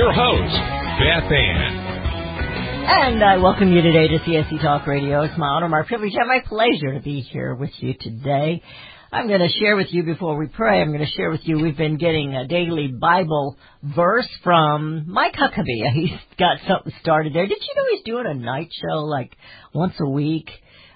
[0.00, 0.54] your host,
[0.96, 1.76] Beth Ann.
[2.88, 5.24] And I welcome you today to CSC Talk Radio.
[5.24, 8.62] It's my honor, my privilege, and my pleasure to be here with you today.
[9.12, 10.80] I'm going to share with you before we pray.
[10.80, 11.60] I'm going to share with you.
[11.60, 15.92] We've been getting a daily Bible verse from Mike Huckabee.
[15.94, 17.46] He's got something started there.
[17.46, 19.36] Did you know he's doing a night show like
[19.74, 20.48] once a week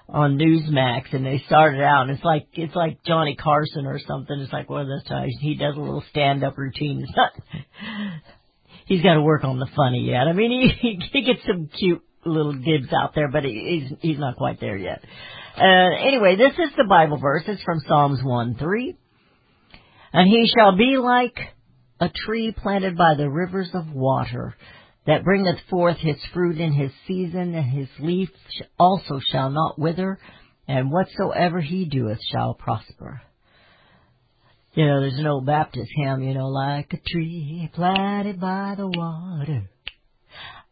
[0.09, 1.13] on Newsmax?
[1.13, 4.39] And they started out, and it's like it's like Johnny Carson or something.
[4.39, 7.05] It's like one of those times he does a little stand-up routine.
[7.07, 7.33] It's not.
[8.85, 10.27] He's got to work on the funny yet.
[10.27, 14.19] I mean, he he gets some cute little dibs out there, but he, he's he's
[14.19, 15.03] not quite there yet.
[15.57, 17.43] Uh, anyway, this is the Bible verse.
[17.47, 18.97] It's from Psalms 1 3.
[20.11, 21.37] And he shall be like
[21.99, 24.55] a tree planted by the rivers of water,
[25.05, 28.29] that bringeth forth his fruit in his season, and his leaf
[28.77, 30.19] also shall not wither,
[30.67, 33.21] and whatsoever he doeth shall prosper.
[34.75, 38.87] You know, there's an old Baptist hymn, you know, like a tree planted by the
[38.87, 39.69] water.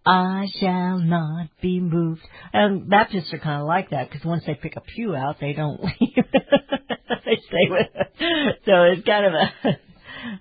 [0.05, 2.21] I shall not be moved.
[2.51, 5.53] And Baptists are kind of like that because once they pick a pew out, they
[5.53, 6.15] don't leave.
[6.15, 8.59] they stay with it.
[8.65, 9.79] So it's kind of a.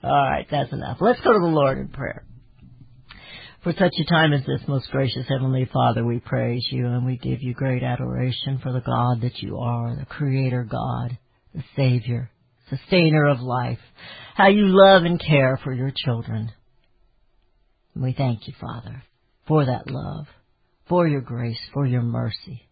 [0.06, 0.96] All right, that's enough.
[1.00, 2.24] Let's go to the Lord in prayer.
[3.62, 7.16] For such a time as this, most gracious Heavenly Father, we praise you and we
[7.16, 11.16] give you great adoration for the God that you are, the Creator God,
[11.55, 12.31] the Savior,
[12.77, 13.78] Sustainer of life,
[14.34, 16.51] how you love and care for your children.
[17.95, 19.03] We thank you, Father
[19.47, 20.27] for that love,
[20.89, 22.63] for your grace, for your mercy.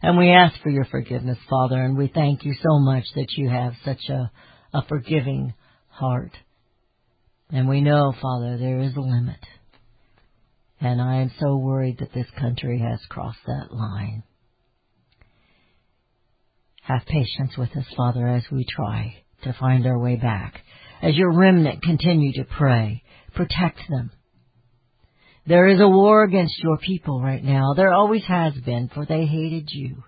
[0.00, 3.48] And we ask for your forgiveness, Father, and we thank you so much that you
[3.48, 4.30] have such a,
[4.74, 5.54] a forgiving
[5.88, 6.32] heart.
[7.50, 9.38] And we know, Father, there is a limit.
[10.80, 14.24] And I am so worried that this country has crossed that line.
[16.82, 20.60] Have patience with us, Father, as we try to find our way back.
[21.00, 23.02] As your remnant continue to pray,
[23.34, 24.12] protect them
[25.46, 27.74] there is a war against your people right now.
[27.74, 30.04] There always has been, for they hated you.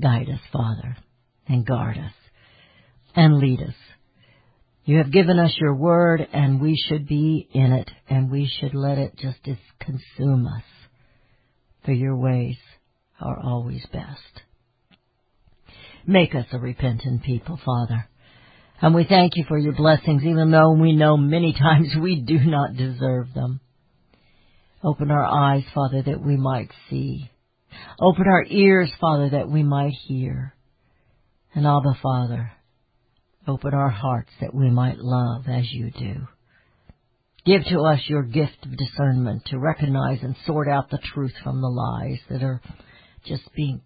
[0.00, 0.96] Guide us, Father,
[1.46, 2.12] and guard us,
[3.14, 3.74] and lead us.
[4.84, 8.74] You have given us your word, and we should be in it, and we should
[8.74, 9.40] let it just
[9.80, 10.64] consume us,
[11.84, 12.56] for your ways
[13.20, 14.42] are always best.
[16.06, 18.08] Make us a repentant people, Father.
[18.80, 22.38] And we thank you for your blessings, even though we know many times we do
[22.38, 23.60] not deserve them.
[24.84, 27.30] Open our eyes, Father, that we might see.
[28.00, 30.54] Open our ears, Father, that we might hear.
[31.54, 32.52] And Abba, Father,
[33.48, 36.28] open our hearts that we might love as you do.
[37.46, 41.60] Give to us your gift of discernment to recognize and sort out the truth from
[41.60, 42.60] the lies that are
[43.26, 43.80] just being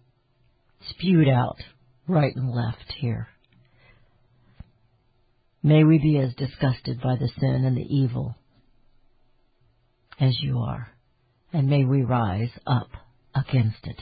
[0.89, 1.57] spewed out
[2.07, 3.27] right and left here.
[5.63, 8.35] May we be as disgusted by the sin and the evil
[10.19, 10.87] as you are,
[11.53, 12.89] and may we rise up
[13.35, 14.01] against it.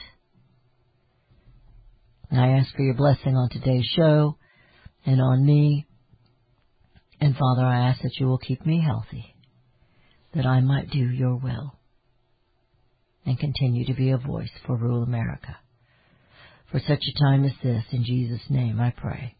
[2.32, 4.36] I ask for your blessing on today's show
[5.04, 5.86] and on me.
[7.20, 9.34] And Father, I ask that you will keep me healthy,
[10.34, 11.79] that I might do your will
[13.26, 15.56] and continue to be a voice for rural America.
[16.70, 19.36] For such a time as this, in Jesus' name I pray.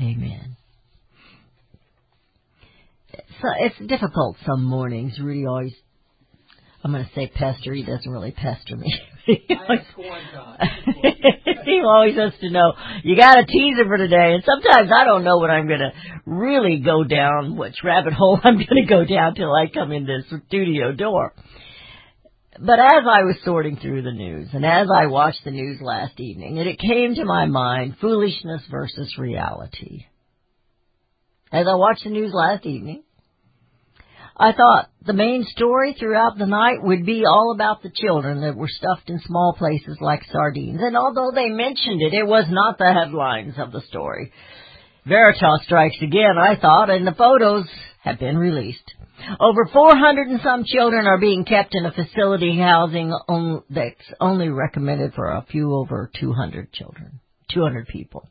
[0.00, 0.56] Amen
[3.40, 5.18] so it's difficult some mornings.
[5.20, 5.74] Rudy always,
[6.84, 7.72] I'm going to say pester.
[7.72, 8.92] He doesn't really pester me.
[11.64, 12.72] he always has to know
[13.04, 15.92] you got a teaser for today, and sometimes I don't know what I'm going to
[16.26, 20.06] really go down, which rabbit hole I'm going to go down till I come in
[20.06, 21.34] this studio door.
[22.62, 26.20] But as I was sorting through the news, and as I watched the news last
[26.20, 30.04] evening, it came to my mind foolishness versus reality.
[31.50, 33.02] As I watched the news last evening,
[34.36, 38.56] I thought the main story throughout the night would be all about the children that
[38.56, 40.80] were stuffed in small places like sardines.
[40.82, 44.32] And although they mentioned it, it was not the headlines of the story.
[45.06, 47.64] Veritas strikes again, I thought, and the photos
[48.02, 48.89] have been released.
[49.38, 54.48] Over 400 and some children are being kept in a facility housing on, that's only
[54.48, 57.20] recommended for a few over 200 children,
[57.52, 58.28] 200 people.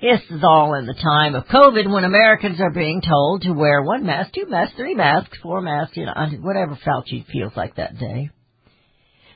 [0.00, 3.82] This is all in the time of COVID when Americans are being told to wear
[3.82, 7.98] one mask, two masks, three masks, four masks, you know, whatever Fauci feels like that
[7.98, 8.30] day.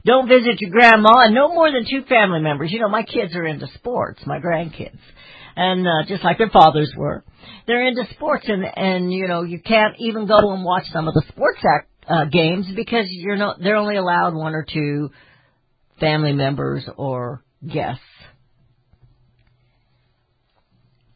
[0.04, 2.72] Don't visit your grandma and no more than two family members.
[2.72, 4.98] You know, my kids are into sports, my grandkids.
[5.54, 7.24] And uh, just like their fathers were.
[7.66, 11.14] They're into sports and and you know, you can't even go and watch some of
[11.14, 15.10] the sports act, uh games because you're not they're only allowed one or two
[16.00, 18.02] family members or guests.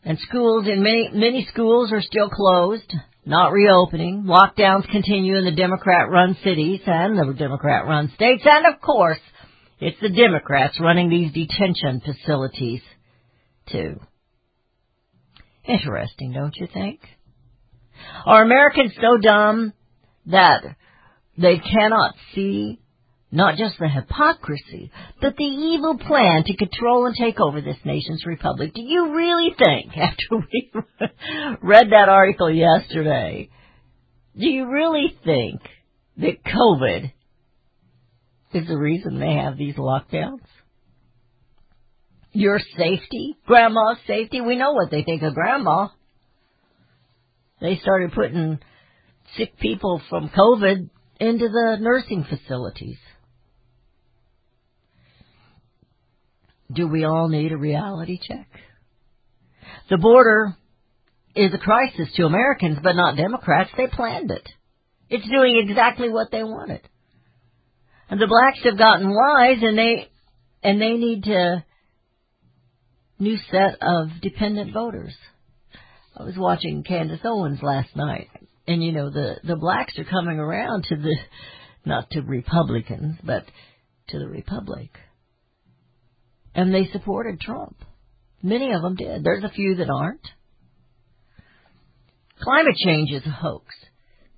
[0.04, 2.92] And schools in many many schools are still closed,
[3.24, 4.24] not reopening.
[4.24, 9.18] Lockdowns continue in the Democrat run cities and the Democrat run states and of course
[9.80, 12.80] it's the Democrats running these detention facilities
[13.70, 14.00] too.
[15.68, 17.00] Interesting, don't you think?
[18.24, 19.72] Are Americans so dumb
[20.26, 20.62] that
[21.38, 22.80] they cannot see
[23.32, 24.90] not just the hypocrisy,
[25.20, 28.72] but the evil plan to control and take over this nation's republic?
[28.74, 30.72] Do you really think, after we
[31.62, 33.50] read that article yesterday,
[34.38, 35.60] do you really think
[36.18, 37.12] that COVID
[38.54, 40.40] is the reason they have these lockdowns?
[42.36, 44.42] Your safety, grandma's safety.
[44.42, 45.88] We know what they think of grandma.
[47.62, 48.58] They started putting
[49.38, 52.98] sick people from COVID into the nursing facilities.
[56.70, 58.48] Do we all need a reality check?
[59.88, 60.58] The border
[61.34, 63.70] is a crisis to Americans, but not Democrats.
[63.78, 64.46] They planned it.
[65.08, 66.82] It's doing exactly what they wanted.
[68.10, 70.10] And the blacks have gotten wise and they,
[70.62, 71.64] and they need to
[73.18, 75.14] new set of dependent voters.
[76.16, 78.28] I was watching Candace Owens last night,
[78.66, 81.16] and you know the the blacks are coming around to the
[81.84, 83.44] not to Republicans, but
[84.08, 84.90] to the Republic,
[86.54, 87.76] and they supported Trump.
[88.42, 89.24] Many of them did.
[89.24, 90.26] There's a few that aren't.
[92.40, 93.74] Climate change is a hoax.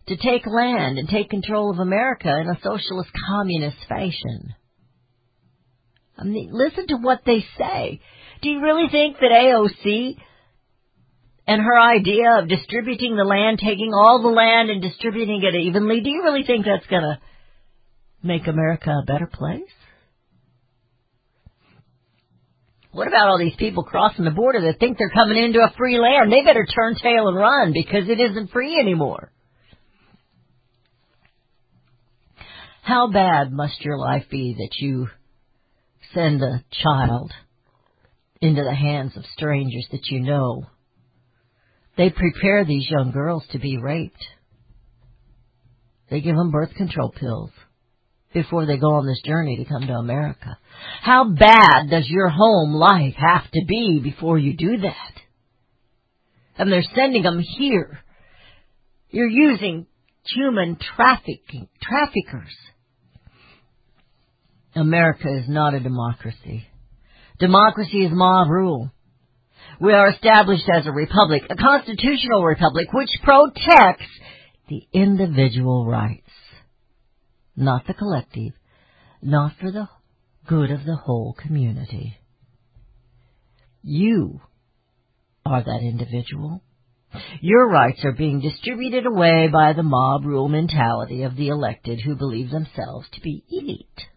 [0.06, 4.54] To take land and take control of America in a socialist communist fashion.
[6.16, 8.00] I mean, listen to what they say.
[8.40, 10.16] Do you really think that AOC
[11.46, 16.00] and her idea of distributing the land, taking all the land and distributing it evenly,
[16.00, 17.18] do you really think that's going to
[18.22, 19.62] make America a better place?
[22.92, 25.98] What about all these people crossing the border that think they're coming into a free
[25.98, 26.32] land?
[26.32, 29.30] They better turn tail and run because it isn't free anymore.
[32.82, 35.08] How bad must your life be that you
[36.14, 37.32] send a child
[38.40, 40.66] into the hands of strangers that you know.
[41.96, 44.24] They prepare these young girls to be raped.
[46.10, 47.50] They give them birth control pills
[48.32, 50.58] before they go on this journey to come to America.
[51.02, 55.12] How bad does your home life have to be before you do that?
[56.56, 58.00] And they're sending them here.
[59.10, 59.86] You're using
[60.24, 62.54] human trafficking, traffickers.
[64.74, 66.66] America is not a democracy.
[67.38, 68.90] Democracy is mob rule.
[69.80, 74.08] We are established as a republic, a constitutional republic, which protects
[74.68, 76.30] the individual rights,
[77.56, 78.52] not the collective,
[79.22, 79.88] not for the
[80.48, 82.16] good of the whole community.
[83.82, 84.40] You
[85.46, 86.62] are that individual.
[87.40, 92.16] Your rights are being distributed away by the mob rule mentality of the elected who
[92.16, 94.08] believe themselves to be elite.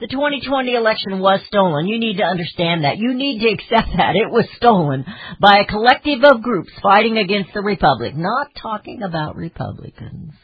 [0.00, 1.88] The 2020 election was stolen.
[1.88, 2.98] You need to understand that.
[2.98, 4.14] You need to accept that.
[4.14, 5.04] It was stolen
[5.40, 8.14] by a collective of groups fighting against the Republic.
[8.16, 10.34] Not talking about Republicans.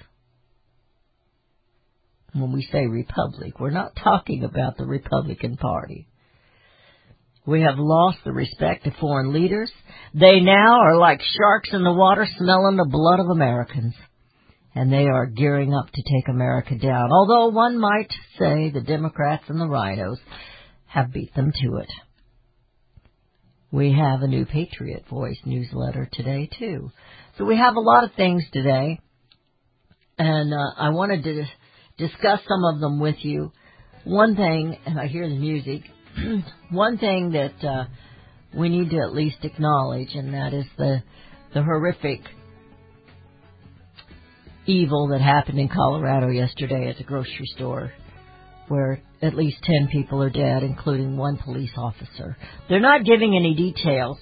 [2.33, 6.09] When we say Republic, we're not talking about the Republican Party.
[7.47, 9.71] We have lost the respect of foreign leaders.
[10.15, 13.95] They now are like sharks in the water smelling the blood of Americans
[14.75, 17.11] and they are gearing up to take America down.
[17.13, 20.19] Although one might say the Democrats and the rhinos
[20.87, 21.91] have beat them to it.
[23.71, 26.91] We have a new Patriot Voice newsletter today too.
[27.37, 29.01] So we have a lot of things today,
[30.17, 31.45] and uh, I wanted to
[31.99, 33.51] discuss some of them with you.
[34.05, 35.83] One thing, and I hear the music,
[36.71, 37.85] one thing that uh,
[38.57, 41.03] we need to at least acknowledge, and that is the
[41.53, 42.21] the horrific
[44.67, 47.93] evil that happened in Colorado yesterday at the grocery store
[48.69, 52.37] where at least 10 people are dead, including one police officer.
[52.69, 54.19] They're not giving any details.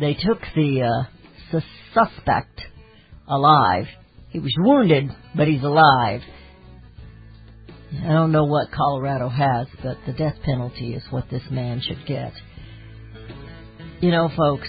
[0.00, 1.08] They took the uh,
[1.50, 1.64] sus-
[1.94, 2.60] suspect
[3.28, 3.86] alive.
[4.30, 6.22] He was wounded, but he's alive.
[8.04, 12.06] I don't know what Colorado has, but the death penalty is what this man should
[12.06, 12.32] get.
[14.00, 14.68] You know, folks,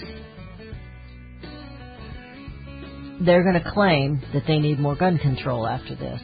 [3.24, 6.20] they're going to claim that they need more gun control after this.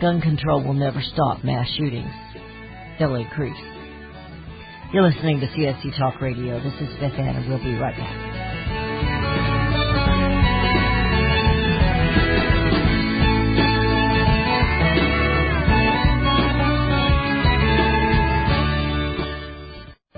[0.00, 2.10] Gun control will never stop mass shootings.
[2.98, 3.56] They'll increase.
[4.92, 6.62] You're listening to CSC Talk Radio.
[6.62, 8.35] This is Beth Ann, and we'll be right back.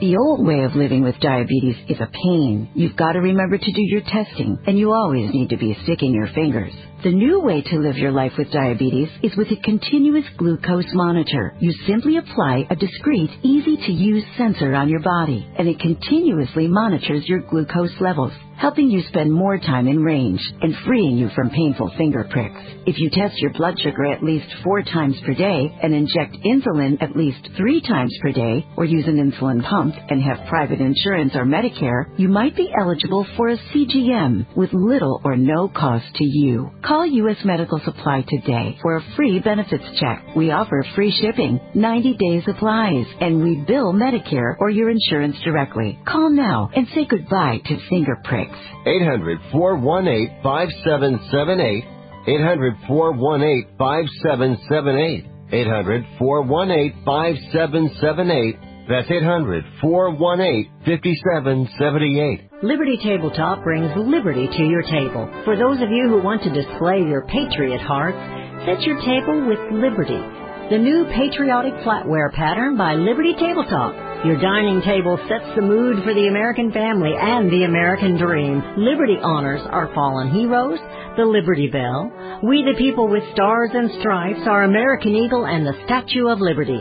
[0.00, 2.70] The old way of living with diabetes is a pain.
[2.74, 6.14] You've got to remember to do your testing, and you always need to be sticking
[6.14, 6.72] your fingers.
[7.04, 11.54] The new way to live your life with diabetes is with a continuous glucose monitor.
[11.60, 16.66] You simply apply a discreet, easy to use sensor on your body, and it continuously
[16.66, 21.50] monitors your glucose levels, helping you spend more time in range and freeing you from
[21.50, 22.58] painful finger pricks.
[22.84, 27.00] If you test your blood sugar at least four times per day and inject insulin
[27.00, 31.36] at least three times per day, or use an insulin pump and have private insurance
[31.36, 36.24] or Medicare, you might be eligible for a CGM with little or no cost to
[36.24, 36.72] you.
[36.88, 37.36] Call U.S.
[37.44, 40.24] Medical Supply today for a free benefits check.
[40.34, 45.98] We offer free shipping, 90 day supplies, and we bill Medicare or your insurance directly.
[46.06, 48.56] Call now and say goodbye to finger pricks.
[48.86, 51.84] 800 418 5778.
[52.26, 55.26] 800 418 5778.
[55.52, 58.67] 800 418 5778.
[58.88, 62.64] That's 800 418 5778.
[62.64, 65.28] Liberty Tabletop brings liberty to your table.
[65.44, 68.16] For those of you who want to display your patriot heart,
[68.64, 70.16] set your table with Liberty,
[70.72, 74.24] the new patriotic flatware pattern by Liberty Tabletop.
[74.24, 78.64] Your dining table sets the mood for the American family and the American dream.
[78.78, 80.80] Liberty honors our fallen heroes,
[81.16, 85.76] the Liberty Bell, we the people with stars and stripes, our American Eagle, and the
[85.84, 86.80] Statue of Liberty.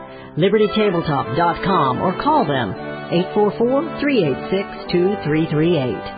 [0.37, 2.73] LibertyTabletop.com or call them
[3.35, 6.17] 844-386-2338.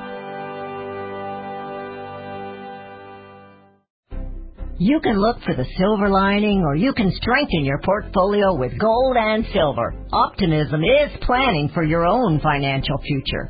[4.80, 9.16] You can look for the silver lining or you can strengthen your portfolio with gold
[9.18, 9.96] and silver.
[10.12, 13.50] Optimism is planning for your own financial future.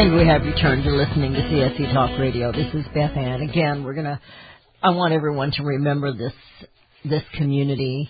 [0.00, 2.50] And we have returned to listening to CSC Talk Radio.
[2.52, 3.42] This is Beth Ann.
[3.42, 4.18] Again, we're gonna.
[4.82, 6.32] I want everyone to remember this
[7.04, 8.08] this community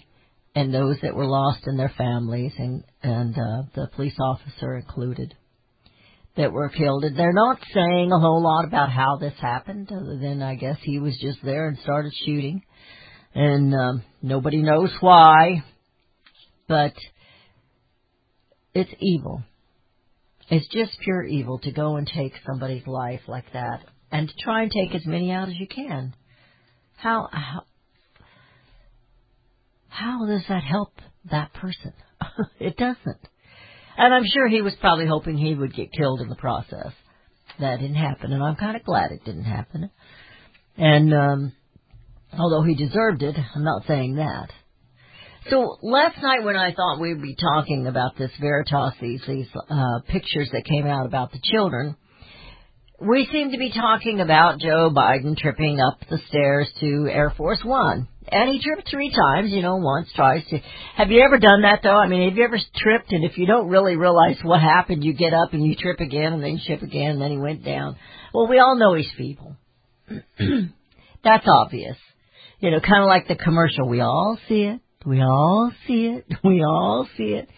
[0.55, 5.35] and those that were lost and their families, and and uh, the police officer included
[6.37, 7.03] that were killed.
[7.03, 10.77] And they're not saying a whole lot about how this happened, other than I guess
[10.85, 12.63] he was just there and started shooting,
[13.35, 15.65] and um, nobody knows why.
[16.69, 16.95] But
[18.75, 19.43] it's evil.
[20.51, 24.71] It's just pure evil to go and take somebody's life like that and try and
[24.71, 26.15] take as many out as you can.
[26.97, 27.63] How how
[29.89, 30.93] how does that help
[31.31, 31.93] that person?
[32.61, 33.29] it doesn't.
[33.97, 36.93] And I'm sure he was probably hoping he would get killed in the process.
[37.61, 39.91] That didn't happen, and I'm kind of glad it didn't happen.
[40.77, 41.53] And um
[42.37, 44.51] although he deserved it, I'm not saying that.
[45.51, 49.99] So last night when I thought we'd be talking about this Veritas, these, these uh,
[50.07, 51.97] pictures that came out about the children,
[53.01, 57.61] we seem to be talking about Joe Biden tripping up the stairs to Air Force
[57.65, 58.07] One.
[58.31, 60.61] And he tripped three times, you know, once to.
[60.95, 61.97] Have you ever done that though?
[61.97, 65.15] I mean, have you ever tripped and if you don't really realize what happened, you
[65.15, 67.65] get up and you trip again and then you trip again and then he went
[67.65, 67.97] down.
[68.33, 69.57] Well, we all know he's feeble.
[71.25, 71.97] That's obvious.
[72.61, 73.89] You know, kind of like the commercial.
[73.89, 74.81] We all see it.
[75.05, 76.27] We all see it.
[76.45, 77.49] We all see it.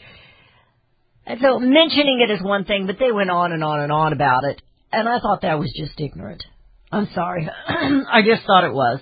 [1.27, 4.13] And so mentioning it is one thing, but they went on and on and on
[4.13, 4.61] about it.
[4.93, 6.43] And I thought that was just ignorant.
[6.91, 7.49] I'm sorry.
[7.69, 9.01] I just thought it was.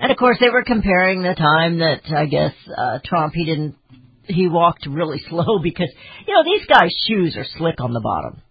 [0.00, 3.76] And of course, they were comparing the time that I guess uh, Trump he didn't
[4.24, 5.92] he walked really slow because
[6.26, 8.42] you know these guys' shoes are slick on the bottom.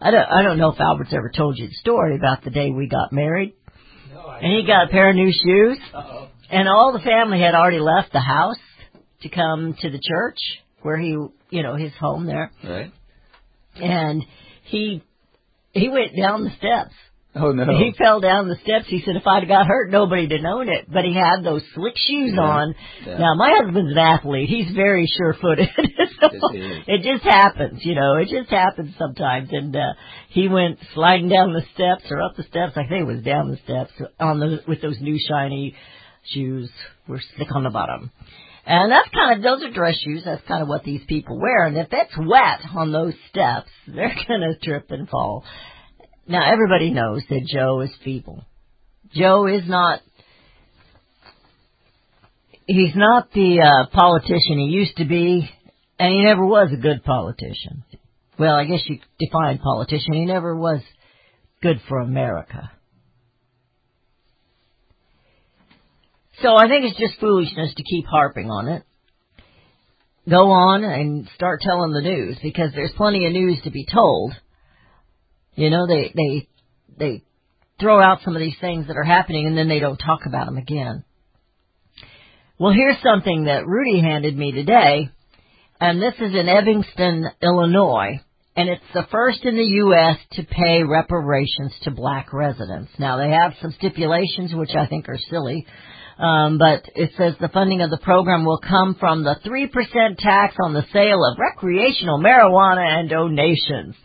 [0.00, 2.70] I don't I don't know if Albert's ever told you the story about the day
[2.70, 3.54] we got married,
[4.40, 5.78] and he got a pair of new shoes,
[6.50, 8.56] and all the family had already left the house
[9.22, 10.38] to come to the church
[10.82, 11.10] where he
[11.50, 12.92] you know his home there, Right?
[13.76, 14.22] and
[14.64, 15.02] he
[15.72, 16.94] he went down the steps.
[17.32, 17.64] Oh no.
[17.78, 18.86] He fell down the steps.
[18.88, 20.86] He said, if I'd got hurt, nobody'd have known it.
[20.92, 22.40] But he had those slick shoes Yeah.
[22.42, 22.74] on.
[23.06, 23.18] Yeah.
[23.18, 24.48] Now, my husband's an athlete.
[24.48, 25.68] He's very sure-footed.
[26.20, 28.16] so Yes, it just happens, you know.
[28.16, 29.50] It just happens sometimes.
[29.52, 29.92] And uh,
[30.30, 32.72] he went sliding down the steps or up the steps.
[32.74, 35.76] I think it was down the steps on the with those new shiny
[36.24, 36.70] shoes.
[37.08, 38.10] Were slick on the bottom.
[38.66, 40.22] And that's kind of, those are dress shoes.
[40.24, 41.64] That's kind of what these people wear.
[41.64, 45.44] And if it's wet on those steps, they're going to trip and fall.
[46.26, 48.44] Now, everybody knows that Joe is feeble.
[49.12, 50.00] Joe is not,
[52.66, 55.50] he's not the uh, politician he used to be,
[55.98, 57.82] and he never was a good politician.
[58.38, 60.12] Well, I guess you define politician.
[60.12, 60.80] He never was
[61.60, 62.70] good for America.
[66.42, 68.82] So I think it's just foolishness to keep harping on it.
[70.28, 74.32] Go on and start telling the news because there's plenty of news to be told.
[75.54, 76.48] You know, they they
[76.98, 77.22] they
[77.80, 80.46] throw out some of these things that are happening and then they don't talk about
[80.46, 81.04] them again.
[82.58, 85.08] Well, here's something that Rudy handed me today,
[85.80, 88.20] and this is in Evanston, Illinois,
[88.54, 90.18] and it's the first in the U.S.
[90.32, 92.90] to pay reparations to black residents.
[92.98, 95.66] Now, they have some stipulations which I think are silly,
[96.20, 100.54] um, but it says the funding of the program will come from the 3% tax
[100.62, 103.96] on the sale of recreational marijuana and donations.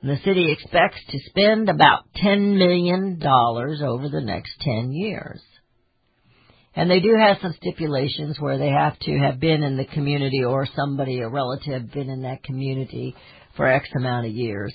[0.00, 5.42] And the city expects to spend about $10 million over the next 10 years.
[6.76, 10.44] And they do have some stipulations where they have to have been in the community
[10.44, 13.16] or somebody, a relative, been in that community
[13.56, 14.74] for X amount of years.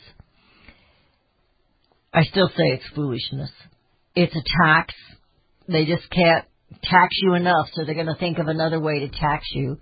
[2.13, 3.51] I still say it's foolishness.
[4.13, 4.93] It's a tax.
[5.69, 6.45] They just can't
[6.83, 9.77] tax you enough, so they're going to think of another way to tax you.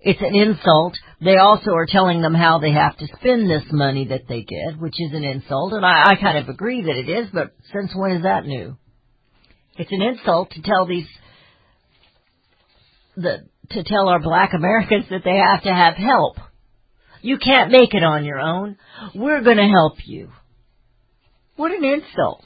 [0.00, 0.94] It's an insult.
[1.20, 4.78] They also are telling them how they have to spend this money that they get,
[4.78, 7.92] which is an insult, and I, I kind of agree that it is, but since
[7.94, 8.76] when is that new?
[9.76, 11.06] It's an insult to tell these
[13.16, 13.38] the
[13.70, 16.36] to tell our black Americans that they have to have help.
[17.20, 18.76] You can't make it on your own.
[19.14, 20.30] We're going to help you.
[21.56, 22.44] What an insult.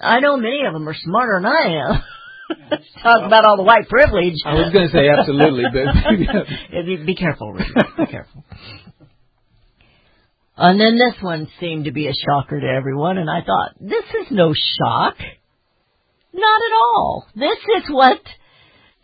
[0.00, 2.02] I know many of them are smarter than I am.
[3.02, 4.34] Talk about all the white privilege.
[4.44, 7.72] I was going to say absolutely, but be, careful, Rudy.
[7.98, 8.44] Be careful.
[10.56, 14.04] And then this one seemed to be a shocker to everyone, and I thought, this
[14.22, 15.16] is no shock.
[16.32, 17.26] Not at all.
[17.34, 18.20] This is what,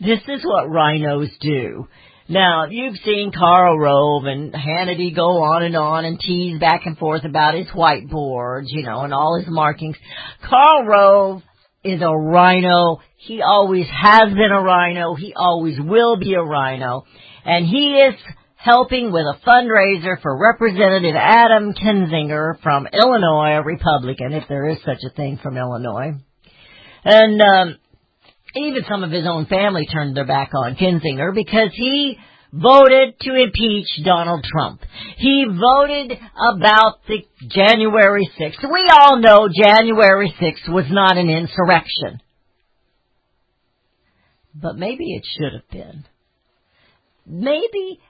[0.00, 1.88] this is what rhinos do.
[2.28, 6.96] Now, you've seen Karl Rove and Hannity go on and on and tease back and
[6.96, 9.96] forth about his whiteboards, you know, and all his markings.
[10.48, 11.42] Karl Rove
[11.84, 13.00] is a rhino.
[13.16, 15.14] He always has been a rhino.
[15.14, 17.04] He always will be a rhino.
[17.44, 18.14] And he is
[18.56, 24.78] helping with a fundraiser for Representative Adam Kinzinger from Illinois, a Republican, if there is
[24.84, 26.12] such a thing from Illinois.
[27.04, 27.78] And um,
[28.54, 32.18] even some of his own family turned their back on Kinzinger because he
[32.52, 34.82] voted to impeach Donald Trump.
[35.16, 38.70] He voted about the January 6th.
[38.70, 42.20] We all know January 6th was not an insurrection.
[44.54, 46.04] But maybe it should have been.
[47.24, 48.00] Maybe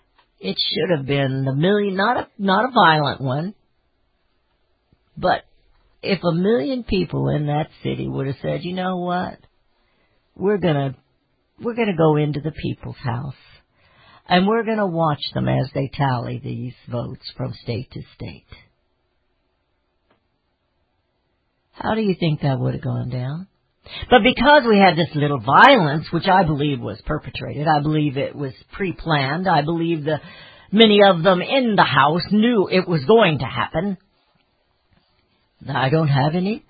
[0.40, 3.54] it should have been the million, not a, not a violent one,
[5.16, 5.44] but
[6.02, 9.38] if a million people in that city would have said, you know what,
[10.34, 10.96] we're gonna,
[11.60, 13.34] we're gonna go into the people's house
[14.32, 18.46] and we're gonna watch them as they tally these votes from state to state.
[21.72, 23.46] How do you think that would have gone down?
[24.08, 28.34] But because we had this little violence, which I believe was perpetrated, I believe it
[28.34, 30.18] was pre-planned, I believe the
[30.70, 33.98] many of them in the house knew it was going to happen.
[35.68, 36.64] I don't have any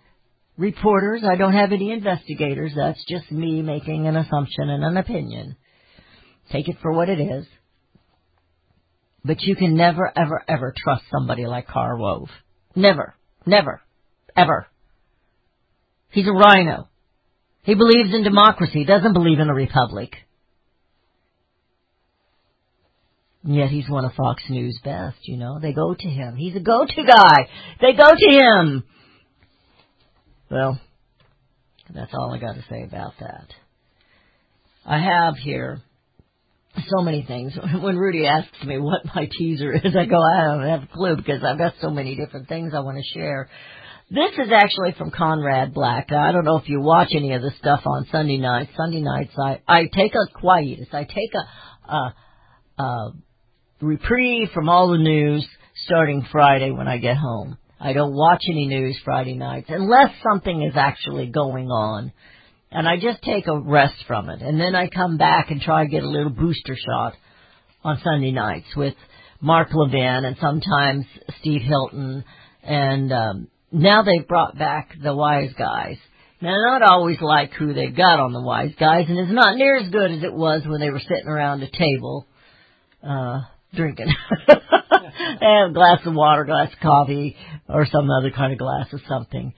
[0.58, 1.22] reporters.
[1.24, 2.72] I don't have any investigators.
[2.74, 5.56] That's just me making an assumption and an opinion.
[6.52, 7.46] Take it for what it is.
[9.24, 12.28] But you can never, ever, ever trust somebody like Karl Rove.
[12.76, 13.14] Never.
[13.46, 13.80] Never.
[14.36, 14.66] Ever.
[16.10, 16.88] He's a rhino.
[17.62, 20.12] He believes in democracy, doesn't believe in a republic.
[23.44, 25.58] And yet he's one of Fox News' best, you know.
[25.60, 26.36] They go to him.
[26.36, 27.48] He's a go-to guy.
[27.80, 28.84] They go to him.
[30.50, 30.80] Well,
[31.94, 33.48] that's all I got to say about that.
[34.84, 35.80] I have here
[36.88, 37.52] so many things.
[37.80, 41.16] When Rudy asks me what my teaser is, I go, I don't have a clue
[41.16, 43.48] because I've got so many different things I want to share.
[44.10, 46.12] This is actually from Conrad Black.
[46.12, 48.70] I don't know if you watch any of the stuff on Sunday nights.
[48.76, 50.88] Sunday nights, I I take a quietus.
[50.92, 52.14] I take a, a,
[52.78, 53.12] a
[53.80, 55.46] reprieve from all the news
[55.86, 57.56] starting Friday when I get home.
[57.80, 62.12] I don't watch any news Friday nights unless something is actually going on.
[62.72, 64.40] And I just take a rest from it.
[64.40, 67.14] And then I come back and try to get a little booster shot
[67.84, 68.94] on Sunday nights with
[69.40, 71.04] Mark Levin and sometimes
[71.40, 72.24] Steve Hilton.
[72.62, 75.96] And um, now they've brought back the wise guys.
[76.40, 79.56] Now, I don't always like who they've got on the wise guys, and it's not
[79.56, 82.26] near as good as it was when they were sitting around a table
[83.00, 83.42] uh,
[83.74, 84.08] drinking.
[84.48, 87.36] and a glass of water, glass of coffee,
[87.68, 89.54] or some other kind of glass of something.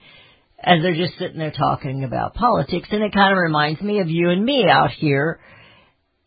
[0.67, 4.09] As they're just sitting there talking about politics, and it kind of reminds me of
[4.09, 5.39] you and me out here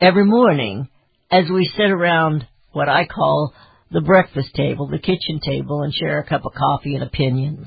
[0.01, 0.89] every morning
[1.29, 3.53] as we sit around what I call
[3.91, 7.67] the breakfast table, the kitchen table, and share a cup of coffee and opinions.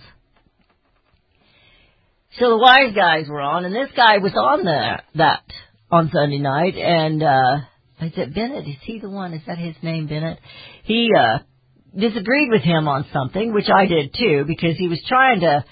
[2.39, 5.43] So the wise guys were on, and this guy was on the, that
[5.91, 7.57] on Sunday night, and uh,
[7.99, 9.33] I said, Bennett, is he the one?
[9.33, 10.39] Is that his name, Bennett?
[10.85, 11.39] He uh,
[11.93, 15.65] disagreed with him on something, which I did too, because he was trying to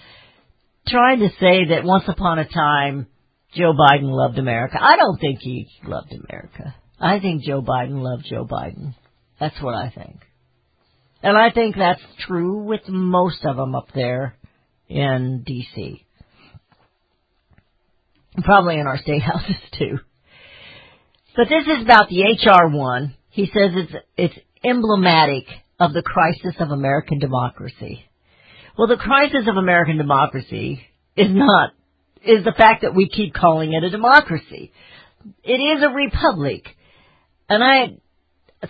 [0.90, 3.08] trying to say that once upon a time
[3.54, 4.78] Joe Biden loved America.
[4.80, 6.76] I don't think he loved America.
[7.00, 8.94] I think Joe Biden loved Joe Biden.
[9.40, 10.20] That's what I think.
[11.24, 14.38] And I think that's true with most of them up there
[14.88, 16.06] in D.C.
[18.44, 20.00] Probably in our state houses too.
[21.36, 23.16] But this is about the HR one.
[23.30, 25.46] He says it's it's emblematic
[25.80, 28.04] of the crisis of American democracy.
[28.80, 30.80] Well, the crisis of American democracy
[31.18, 31.72] is not
[32.26, 34.72] is the fact that we keep calling it a democracy.
[35.44, 36.64] It is a republic.
[37.50, 37.98] And I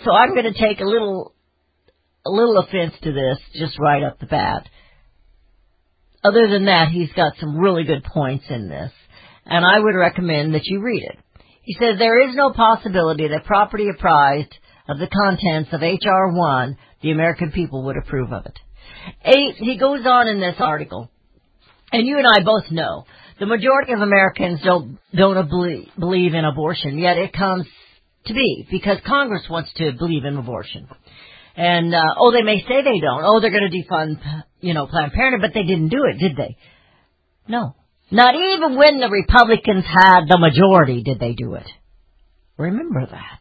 [0.03, 1.35] so I'm going to take a little
[2.25, 4.67] a little offense to this just right up the bat.
[6.23, 8.91] Other than that, he's got some really good points in this,
[9.45, 11.19] and I would recommend that you read it.
[11.61, 14.55] He says there is no possibility that property apprised
[14.87, 16.31] of the contents of H.R.
[16.31, 18.57] 1, the American people would approve of it.
[19.23, 21.09] Eight, he goes on in this article,
[21.91, 23.05] and you and I both know
[23.39, 25.49] the majority of Americans don't don't
[25.97, 27.65] believe, in abortion, yet it comes
[28.25, 30.87] to be because Congress wants to believe in abortion.
[31.55, 33.23] And uh, oh, they may say they don't.
[33.23, 36.35] Oh, they're going to defund, you know, Planned Parenthood, but they didn't do it, did
[36.35, 36.57] they?
[37.47, 37.75] No,
[38.11, 41.67] not even when the Republicans had the majority did they do it.
[42.57, 43.39] Remember that.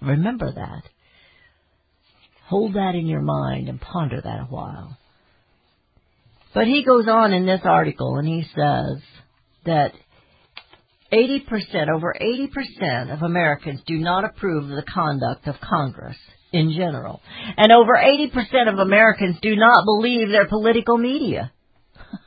[0.00, 0.82] Remember that.
[2.52, 4.98] Hold that in your mind and ponder that a while.
[6.52, 8.98] But he goes on in this article and he says
[9.64, 9.92] that
[11.10, 16.18] 80%, over 80% of Americans do not approve of the conduct of Congress
[16.52, 17.22] in general.
[17.56, 21.52] And over 80% of Americans do not believe their political media.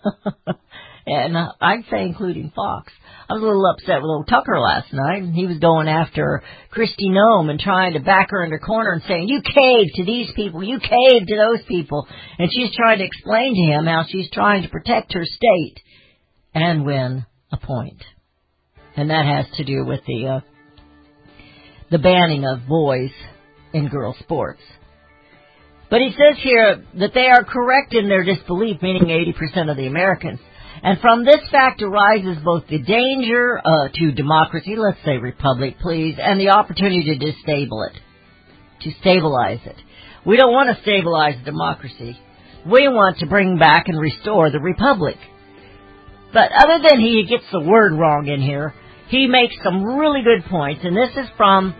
[1.06, 2.92] and I'd say including Fox.
[3.28, 7.10] I was a little upset with old Tucker last night, he was going after Kristi
[7.10, 10.32] Noem and trying to back her in her corner and saying, "You cave to these
[10.36, 12.08] people, you cave to those people,"
[12.38, 15.82] and she's trying to explain to him how she's trying to protect her state
[16.54, 17.98] and win a point.
[17.98, 18.04] point,
[18.96, 20.40] and that has to do with the uh,
[21.90, 23.12] the banning of boys
[23.74, 24.62] in girl sports.
[25.90, 29.88] But he says here that they are correct in their disbelief, meaning 80% of the
[29.88, 30.40] Americans.
[30.86, 36.14] And from this fact arises both the danger uh, to democracy, let's say republic, please,
[36.22, 38.02] and the opportunity to destabilize it,
[38.82, 39.78] to stabilize it.
[40.28, 42.20] We don't want to stabilize democracy.
[42.72, 45.16] We want to bring back and restore the republic.
[46.32, 48.76] But other than he gets the word wrong in here,
[49.08, 51.74] he makes some really good points, and this is from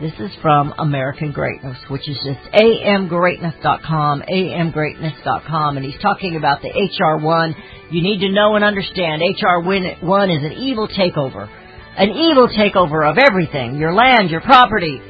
[0.00, 6.68] this is from American Greatness, which is just amgreatness.com, amgreatness.com, and he's talking about the
[6.68, 7.54] HR1.
[7.90, 11.48] You need to know and understand HR1 is an evil takeover.
[11.96, 13.76] An evil takeover of everything.
[13.76, 15.00] Your land, your property,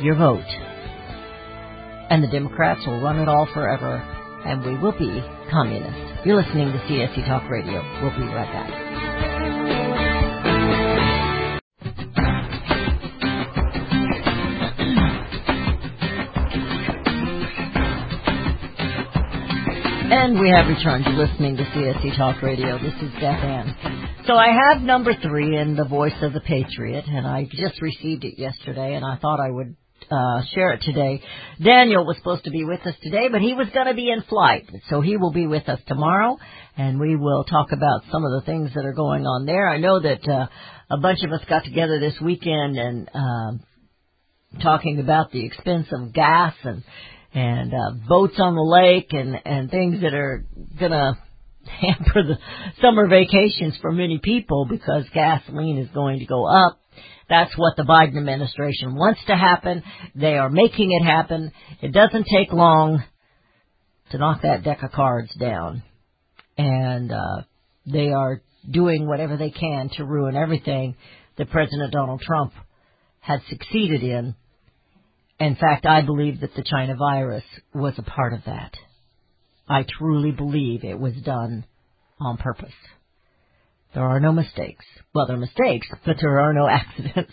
[0.00, 0.44] your vote.
[2.10, 4.02] And the Democrats will run it all forever.
[4.44, 6.26] and we will be communists.
[6.26, 7.82] You're listening to CSC Talk Radio.
[8.02, 9.39] We'll be right back.
[20.12, 22.78] And we have returned to listening to CSC Talk Radio.
[22.78, 24.08] This is Beth Ann.
[24.26, 28.24] So I have number three in the voice of the Patriot, and I just received
[28.24, 29.76] it yesterday, and I thought I would
[30.10, 31.22] uh, share it today.
[31.62, 34.22] Daniel was supposed to be with us today, but he was going to be in
[34.22, 36.38] flight, so he will be with us tomorrow,
[36.76, 39.68] and we will talk about some of the things that are going on there.
[39.68, 40.48] I know that uh,
[40.90, 43.60] a bunch of us got together this weekend and um,
[44.60, 46.82] talking about the expense of gas and
[47.32, 50.44] and uh, boats on the lake and and things that are
[50.78, 51.18] gonna
[51.64, 52.38] hamper the
[52.80, 56.80] summer vacations for many people because gasoline is going to go up.
[57.28, 59.84] That's what the Biden administration wants to happen.
[60.16, 61.52] They are making it happen.
[61.80, 63.04] It doesn't take long
[64.10, 65.84] to knock that deck of cards down.
[66.58, 67.42] And uh,
[67.86, 70.96] they are doing whatever they can to ruin everything
[71.38, 72.52] that President Donald Trump
[73.20, 74.34] had succeeded in.
[75.40, 78.74] In fact, I believe that the China virus was a part of that.
[79.66, 81.64] I truly believe it was done
[82.20, 82.74] on purpose.
[83.94, 84.84] There are no mistakes.
[85.14, 87.32] Well, there are mistakes, but there are no accidents.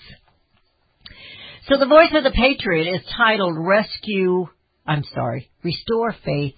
[1.68, 4.48] So the voice of the patriot is titled Rescue,
[4.86, 6.56] I'm sorry, Restore Faith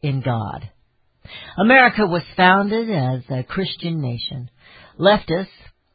[0.00, 0.70] in God.
[1.58, 4.48] America was founded as a Christian nation.
[4.98, 5.48] Leftists,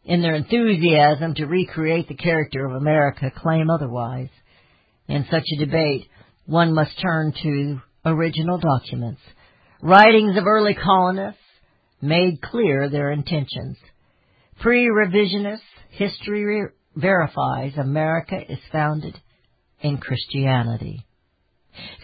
[0.03, 4.29] in their enthusiasm to recreate the character of America, claim otherwise.
[5.07, 6.07] In such a debate,
[6.45, 9.21] one must turn to original documents.
[9.81, 11.39] Writings of early colonists
[12.01, 13.77] made clear their intentions.
[14.59, 15.59] Pre-revisionist
[15.89, 19.19] history re- verifies America is founded
[19.81, 21.05] in Christianity.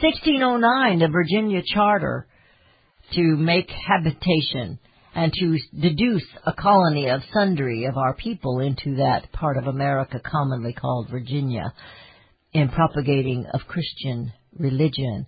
[0.01, 2.27] 1609, the Virginia Charter
[3.13, 4.79] to make habitation
[5.15, 10.19] and to deduce a colony of sundry of our people into that part of America
[10.23, 11.73] commonly called Virginia
[12.53, 15.25] in propagating of Christian religion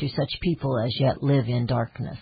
[0.00, 2.18] to such people as yet live in darkness.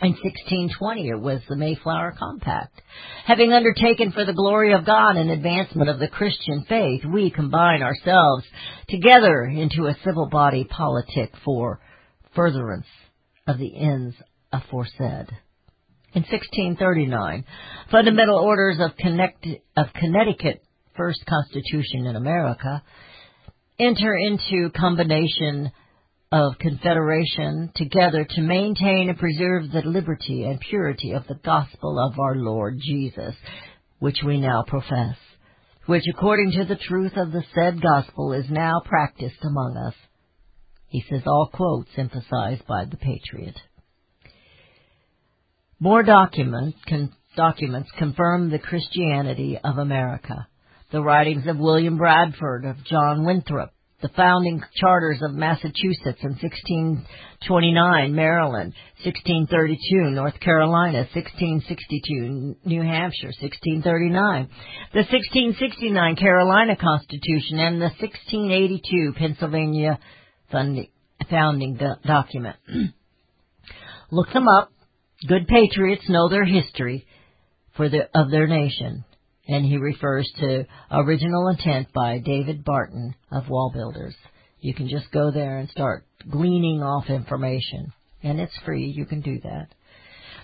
[0.00, 2.80] In 1620, it was the Mayflower Compact.
[3.24, 7.82] Having undertaken for the glory of God and advancement of the Christian faith, we combine
[7.82, 8.44] ourselves
[8.88, 11.80] together into a civil body politic for
[12.36, 12.86] furtherance
[13.48, 14.14] of the ends
[14.52, 15.30] aforesaid.
[16.14, 17.44] In 1639,
[17.90, 20.62] fundamental orders of, Connect- of Connecticut
[20.98, 22.82] First Constitution in America
[23.78, 25.70] enter into combination
[26.32, 32.18] of confederation together to maintain and preserve the liberty and purity of the gospel of
[32.18, 33.34] our Lord Jesus,
[34.00, 35.16] which we now profess,
[35.86, 39.94] which according to the truth of the said gospel is now practiced among us.
[40.88, 43.56] He says all quotes emphasized by the patriot.
[45.78, 50.47] More document, con, documents confirm the Christianity of America.
[50.90, 58.14] The writings of William Bradford, of John Winthrop, the founding charters of Massachusetts in 1629,
[58.14, 58.72] Maryland,
[59.04, 64.48] 1632, North Carolina, 1662, New Hampshire, 1639,
[64.94, 69.98] the 1669 Carolina Constitution, and the 1682 Pennsylvania
[70.50, 72.56] founding do- document.
[74.10, 74.72] Look them up.
[75.26, 77.04] Good patriots know their history
[77.76, 79.04] for the, of their nation
[79.48, 84.14] and he refers to Original Intent by David Barton of WallBuilders.
[84.60, 88.86] You can just go there and start gleaning off information, and it's free.
[88.86, 89.68] You can do that.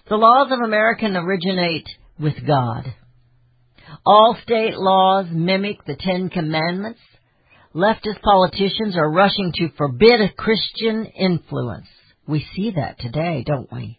[0.08, 1.86] The laws of America originate
[2.18, 2.94] with God.
[4.06, 7.00] All state laws mimic the Ten Commandments.
[7.74, 11.88] Leftist politicians are rushing to forbid a Christian influence.
[12.26, 13.98] We see that today, don't we?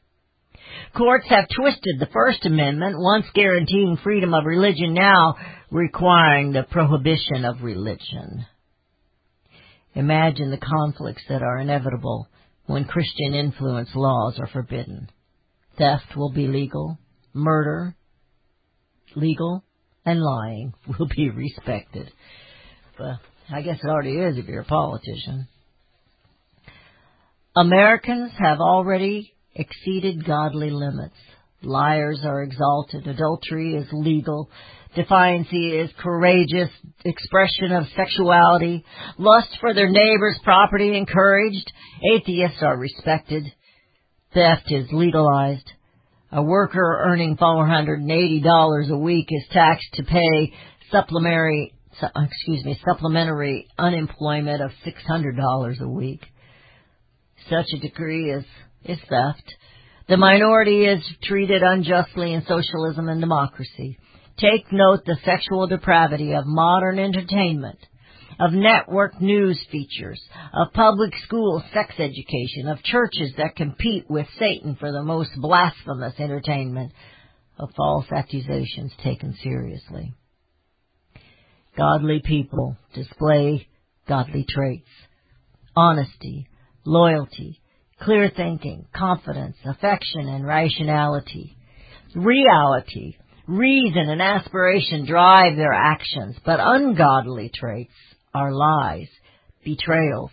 [0.95, 5.35] Courts have twisted the First Amendment, once guaranteeing freedom of religion, now
[5.71, 8.45] requiring the prohibition of religion.
[9.93, 12.27] Imagine the conflicts that are inevitable
[12.65, 15.09] when Christian influence laws are forbidden.
[15.77, 16.97] Theft will be legal,
[17.33, 17.95] murder
[19.15, 19.63] legal,
[20.05, 22.11] and lying will be respected.
[22.97, 23.17] But
[23.49, 25.47] I guess it already is if you're a politician.
[27.55, 31.15] Americans have already exceeded godly limits.
[31.61, 33.07] Liars are exalted.
[33.07, 34.49] Adultery is legal.
[34.95, 36.69] Defiancy is courageous
[37.03, 38.85] expression of sexuality.
[39.17, 41.71] Lust for their neighbor's property encouraged.
[42.13, 43.43] Atheists are respected.
[44.33, 45.69] Theft is legalized.
[46.31, 50.53] A worker earning $480 a week is taxed to pay
[50.91, 51.73] supplementary,
[52.15, 56.21] excuse me, supplementary unemployment of $600 a week.
[57.49, 58.43] Such a decree is,
[58.85, 59.55] is theft.
[60.07, 63.97] The minority is treated unjustly in socialism and democracy.
[64.37, 67.79] Take note the sexual depravity of modern entertainment,
[68.39, 70.21] of network news features,
[70.53, 76.13] of public school sex education, of churches that compete with Satan for the most blasphemous
[76.19, 76.91] entertainment,
[77.57, 80.13] of false accusations taken seriously.
[81.77, 83.67] Godly people display
[84.07, 84.89] godly traits.
[85.75, 86.47] Honesty,
[86.85, 87.61] loyalty,
[88.01, 91.57] clear thinking, confidence, affection, and rationality.
[92.15, 93.15] Reality,
[93.47, 97.93] reason, and aspiration drive their actions, but ungodly traits
[98.33, 99.07] are lies,
[99.63, 100.31] betrayals,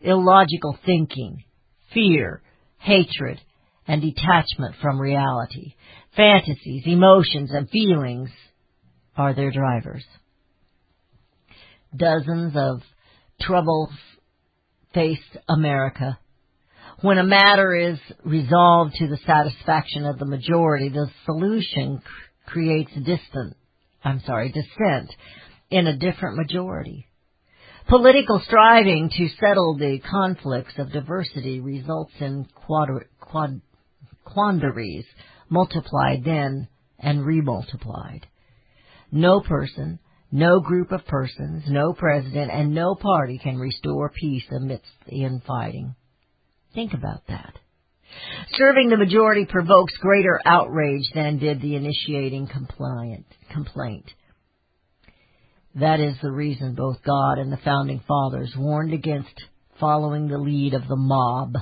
[0.00, 1.44] illogical thinking,
[1.92, 2.42] fear,
[2.78, 3.40] hatred,
[3.86, 5.74] and detachment from reality.
[6.16, 8.30] Fantasies, emotions, and feelings
[9.16, 10.04] are their drivers.
[11.94, 12.80] Dozens of
[13.40, 13.90] troubles
[14.94, 16.18] face America.
[17.02, 22.04] When a matter is resolved to the satisfaction of the majority, the solution c-
[22.46, 23.56] creates distant,
[24.04, 25.12] I'm sorry, dissent
[25.68, 27.08] in a different majority.
[27.88, 33.60] Political striving to settle the conflicts of diversity results in quadri- quad,
[34.24, 35.04] quandaries
[35.48, 36.68] multiplied then
[37.00, 38.22] and remultiplied.
[39.10, 39.98] No person,
[40.30, 45.96] no group of persons, no president, and no party can restore peace amidst the infighting.
[46.74, 47.54] Think about that.
[48.56, 54.10] Serving the majority provokes greater outrage than did the initiating compliant, complaint.
[55.74, 59.32] That is the reason both God and the founding fathers warned against
[59.80, 61.54] following the lead of the mob.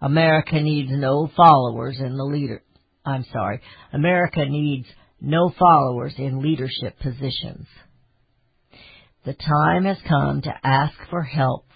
[0.00, 2.62] America needs no followers in the leader.
[3.04, 3.60] I'm sorry.
[3.92, 4.86] America needs
[5.20, 7.66] no followers in leadership positions.
[9.24, 11.66] The time has come to ask for help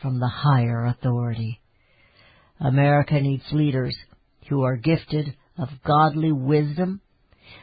[0.00, 1.60] from the higher authority.
[2.60, 3.96] America needs leaders
[4.48, 7.00] who are gifted of godly wisdom,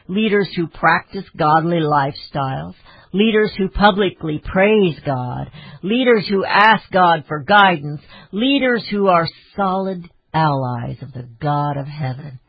[0.08, 2.74] leaders who practice godly lifestyles,
[3.12, 5.50] leaders who publicly praise God,
[5.82, 8.00] leaders who ask God for guidance,
[8.32, 12.40] leaders who are solid allies of the God of heaven.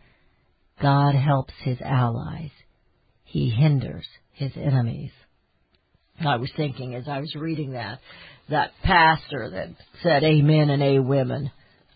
[0.82, 2.52] God helps his allies.
[3.24, 5.12] He hinders his enemies.
[6.20, 8.00] I was thinking as I was reading that,
[8.50, 9.70] that pastor that
[10.02, 11.52] said amen and a women.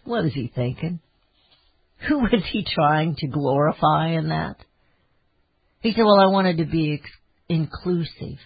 [0.09, 1.01] What is he thinking?
[2.07, 4.55] Who was he trying to glorify in that?
[5.81, 7.11] He said, well, I wanted to be ex-
[7.47, 8.39] inclusive.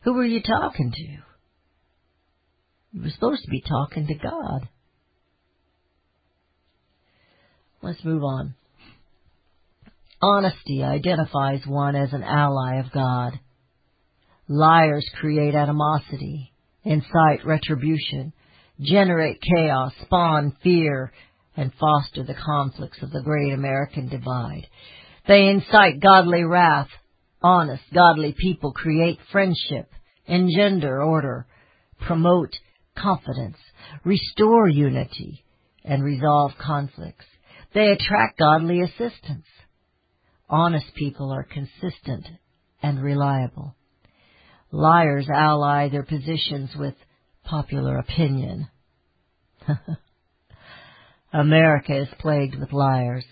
[0.00, 1.02] Who were you talking to?
[2.90, 4.68] You were supposed to be talking to God.
[7.80, 8.56] Let's move on.
[10.20, 13.38] Honesty identifies one as an ally of God.
[14.48, 16.52] Liars create animosity,
[16.82, 18.32] incite retribution,
[18.80, 21.12] generate chaos, spawn fear,
[21.56, 24.66] and foster the conflicts of the great American divide.
[25.28, 26.88] They incite godly wrath.
[27.42, 29.90] Honest, godly people create friendship,
[30.26, 31.46] engender order,
[32.06, 32.54] promote
[32.96, 33.56] confidence,
[34.04, 35.44] restore unity,
[35.84, 37.24] and resolve conflicts.
[37.74, 39.46] They attract godly assistance.
[40.48, 42.26] Honest people are consistent
[42.82, 43.74] and reliable.
[44.70, 46.94] Liars ally their positions with
[47.52, 48.66] popular opinion.
[51.34, 53.26] America is plagued with liars.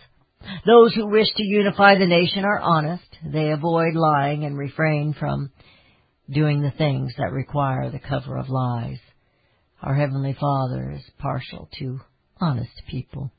[0.67, 3.17] Those who wish to unify the nation are honest.
[3.25, 5.51] They avoid lying and refrain from
[6.29, 8.99] doing the things that require the cover of lies.
[9.83, 12.01] Our Heavenly Father is partial to
[12.39, 13.33] honest people.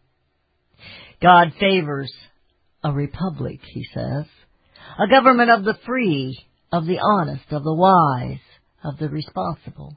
[1.22, 2.12] God favors
[2.84, 4.26] a republic, he says,
[4.98, 8.42] a government of the free, of the honest, of the wise,
[8.84, 9.96] of the responsible,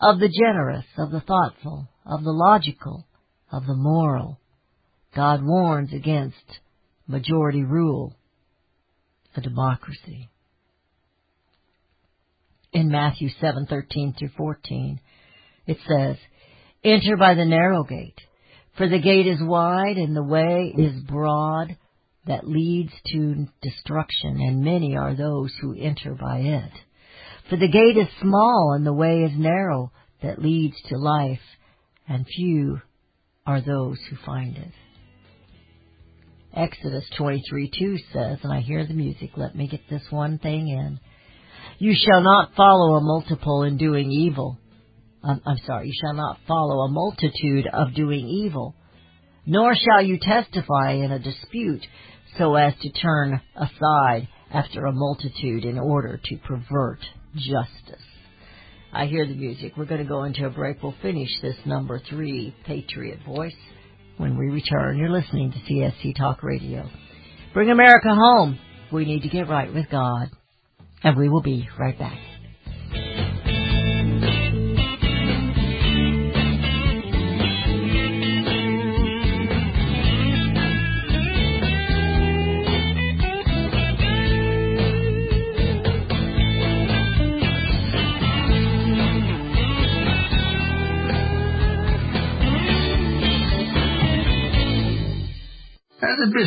[0.00, 3.06] of the generous, of the thoughtful, of the logical,
[3.50, 4.38] of the moral.
[5.14, 6.60] God warns against
[7.06, 8.14] majority rule,
[9.34, 10.28] a democracy.
[12.72, 15.00] In Matthew 7:13 through 14,
[15.66, 16.18] it says,
[16.84, 18.20] "Enter by the narrow gate,
[18.76, 21.76] for the gate is wide and the way is broad
[22.26, 26.72] that leads to destruction, and many are those who enter by it.
[27.48, 29.90] For the gate is small and the way is narrow
[30.22, 31.40] that leads to life,
[32.06, 32.80] and few
[33.46, 34.72] are those who find it."
[36.52, 40.98] Exodus 23:2 says, and I hear the music, let me get this one thing in.
[41.78, 44.58] You shall not follow a multiple in doing evil.
[45.22, 48.74] I'm sorry, you shall not follow a multitude of doing evil,
[49.46, 51.86] nor shall you testify in a dispute
[52.36, 57.00] so as to turn aside after a multitude in order to pervert
[57.34, 58.02] justice.
[58.92, 59.76] I hear the music.
[59.76, 60.82] We're going to go into a break.
[60.82, 63.54] We'll finish this number three Patriot Voice
[64.16, 64.98] when we return.
[64.98, 66.88] You're listening to CSC Talk Radio.
[67.52, 68.58] Bring America home.
[68.92, 70.30] We need to get right with God.
[71.02, 72.18] And we will be right back.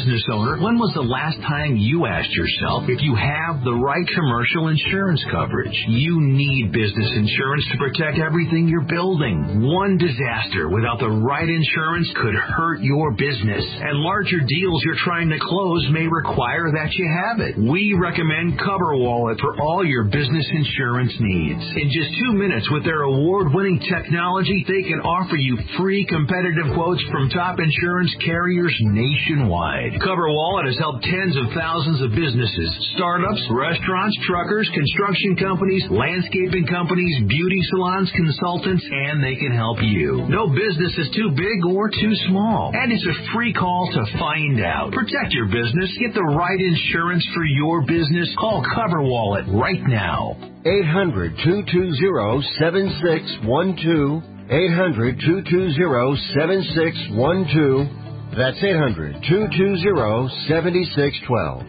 [0.02, 4.08] Business owner, when was the last time you asked yourself if you have the right
[4.10, 5.78] commercial insurance coverage?
[5.94, 9.62] You need business insurance to protect everything you're building.
[9.62, 15.30] One disaster without the right insurance could hurt your business, and larger deals you're trying
[15.30, 17.62] to close may require that you have it.
[17.62, 21.62] We recommend CoverWallet for all your business insurance needs.
[21.78, 27.06] In just two minutes with their award-winning technology, they can offer you free competitive quotes
[27.14, 29.91] from top insurance carriers nationwide.
[30.00, 37.20] CoverWallet has helped tens of thousands of businesses, startups, restaurants, truckers, construction companies, landscaping companies,
[37.28, 40.24] beauty salons, consultants, and they can help you.
[40.32, 42.72] No business is too big or too small.
[42.74, 44.94] And it's a free call to find out.
[44.94, 45.92] Protect your business.
[46.00, 48.32] Get the right insurance for your business.
[48.40, 50.38] Call CoverWallet right now.
[50.64, 54.24] 800 220 7612.
[54.52, 58.01] 800 220 7612.
[58.38, 61.64] That's 800 220 7612.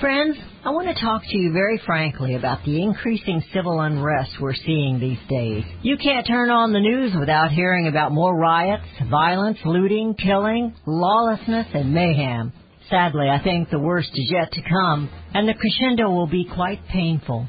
[0.00, 4.54] Friends, I want to talk to you very frankly about the increasing civil unrest we're
[4.54, 5.64] seeing these days.
[5.82, 11.66] You can't turn on the news without hearing about more riots, violence, looting, killing, lawlessness,
[11.74, 12.54] and mayhem.
[12.88, 16.80] Sadly, I think the worst is yet to come, and the crescendo will be quite
[16.88, 17.46] painful.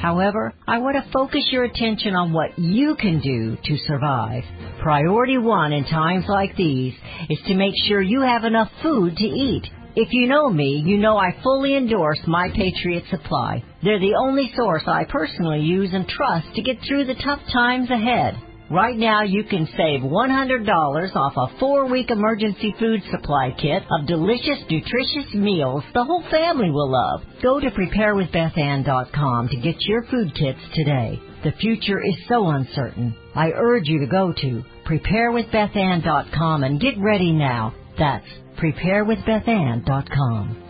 [0.00, 4.44] However, I want to focus your attention on what you can do to survive.
[4.80, 6.94] Priority one in times like these
[7.28, 9.64] is to make sure you have enough food to eat.
[9.96, 13.62] If you know me, you know I fully endorse My Patriot Supply.
[13.82, 17.90] They're the only source I personally use and trust to get through the tough times
[17.90, 18.40] ahead.
[18.70, 24.60] Right now, you can save $100 off a four-week emergency food supply kit of delicious,
[24.70, 27.22] nutritious meals the whole family will love.
[27.42, 31.20] Go to preparewithbethann.com to get your food kits today.
[31.42, 33.16] The future is so uncertain.
[33.34, 37.74] I urge you to go to preparewithbethann.com and get ready now.
[37.98, 40.69] That's preparewithbethann.com.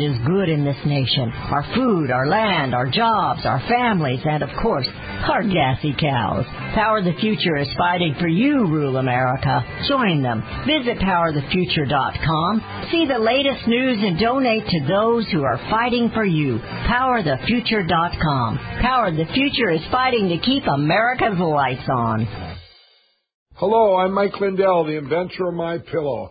[0.00, 4.42] that is good in this nation our food, our land, our jobs, our families, and
[4.42, 4.88] of course,
[5.28, 6.44] our gassy cows.
[6.74, 9.62] Power the Future is fighting for you, rural America.
[9.88, 10.42] Join them.
[10.66, 12.88] Visit powerthefuture.com.
[12.90, 16.58] See the latest news and donate to those who are fighting for you.
[16.58, 18.58] Powerthefuture.com.
[18.80, 22.56] Power the Future is fighting to keep America's lights on.
[23.54, 26.30] Hello, I'm Mike Lindell, the inventor of My Pillow.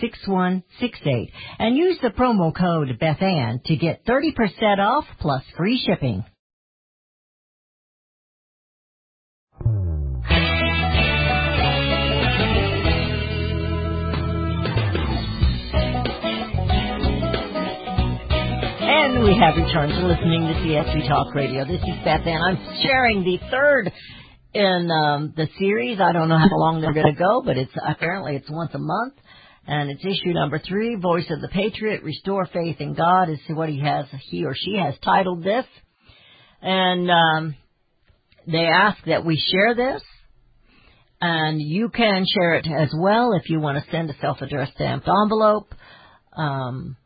[0.00, 6.24] 6168 and use the promo code Bethann to get 30% off plus free shipping.
[18.86, 21.64] And we have returned to listening to CSV Talk Radio.
[21.64, 22.40] This is Beth Ann.
[22.42, 23.92] I'm sharing the third
[24.54, 25.98] in um, the series.
[26.00, 28.78] I don't know how long they're going to go, but it's apparently it's once a
[28.78, 29.14] month,
[29.66, 30.96] and it's issue number three.
[30.96, 34.06] Voice of the Patriot: Restore Faith in God is what he has.
[34.30, 35.66] He or she has titled this,
[36.60, 37.56] and um,
[38.46, 40.02] they ask that we share this.
[41.20, 45.08] And you can share it as well if you want to send a self-addressed stamped
[45.08, 45.74] envelope.
[46.36, 46.98] Um,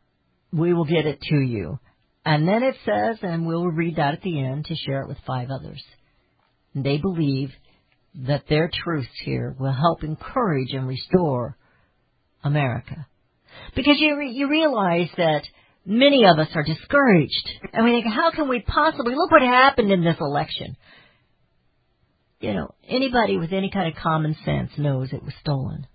[0.51, 1.79] we will get it to you.
[2.25, 5.19] And then it says, and we'll read that at the end to share it with
[5.25, 5.81] five others.
[6.73, 7.51] And they believe
[8.27, 11.55] that their truths here will help encourage and restore
[12.43, 13.07] America.
[13.75, 15.43] Because you, re- you realize that
[15.85, 17.49] many of us are discouraged.
[17.73, 20.75] And we think, how can we possibly, look what happened in this election.
[22.39, 25.87] You know, anybody with any kind of common sense knows it was stolen.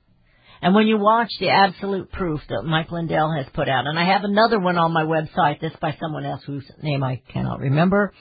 [0.61, 4.07] And when you watch the absolute proof that Mike Lindell has put out, and I
[4.07, 8.13] have another one on my website, this by someone else whose name I cannot remember,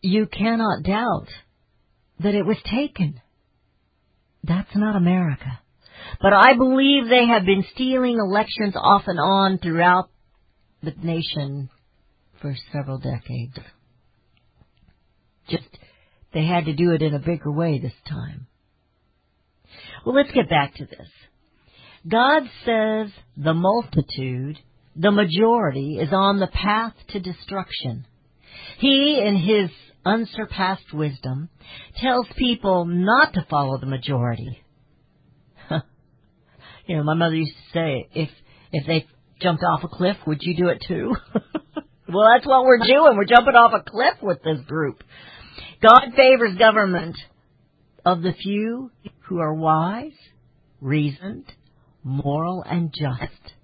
[0.00, 1.28] you cannot doubt
[2.20, 3.20] that it was taken.
[4.42, 5.60] That's not America.
[6.20, 10.10] But I believe they have been stealing elections off and on throughout
[10.82, 11.70] the nation
[12.40, 13.58] for several decades.
[15.48, 15.68] Just,
[16.32, 18.46] they had to do it in a bigger way this time.
[20.04, 21.08] Well, let's get back to this.
[22.08, 24.58] God says the multitude,
[24.96, 28.06] the majority, is on the path to destruction.
[28.78, 29.70] He, in his
[30.04, 31.48] unsurpassed wisdom,
[32.00, 34.62] tells people not to follow the majority.
[36.86, 38.30] You know, my mother used to say, if
[38.72, 39.06] if they
[39.40, 41.14] jumped off a cliff, would you do it too?
[42.08, 43.16] well, that's what we're doing.
[43.16, 45.02] We're jumping off a cliff with this group.
[45.82, 47.16] God favors government
[48.04, 48.90] of the few
[49.26, 50.12] who are wise,
[50.80, 51.46] reasoned,
[52.02, 53.54] moral, and just.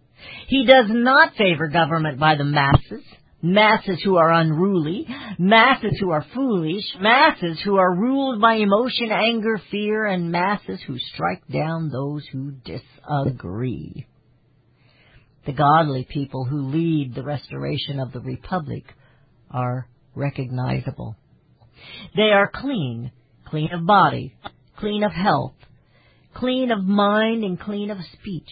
[0.48, 3.04] He does not favor government by the masses,
[3.40, 5.06] masses who are unruly,
[5.38, 10.98] masses who are foolish, masses who are ruled by emotion, anger, fear, and masses who
[10.98, 14.06] strike down those who disagree.
[15.46, 18.84] The godly people who lead the restoration of the republic
[19.50, 21.16] are recognizable.
[22.16, 23.12] They are clean,
[23.46, 24.34] clean of body,
[24.78, 25.54] clean of health,
[26.34, 28.50] clean of mind, and clean of speech.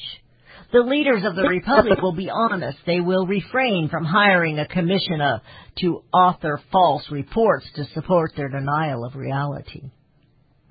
[0.73, 2.79] The leaders of the Republic will be honest.
[2.87, 5.41] They will refrain from hiring a commissioner
[5.81, 9.91] to author false reports to support their denial of reality.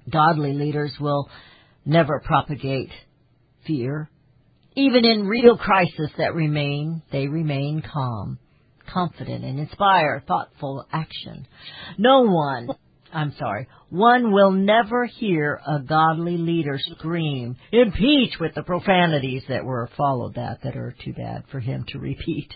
[0.09, 1.29] Godly leaders will
[1.85, 2.91] never propagate
[3.65, 4.09] fear.
[4.75, 8.37] Even in real crisis that remain, they remain calm,
[8.91, 11.47] confident, and inspire thoughtful action.
[11.97, 12.67] No one
[13.15, 19.63] I'm sorry, one will never hear a godly leader scream, impeach with the profanities that
[19.63, 22.53] were followed that, that are too bad for him to repeat,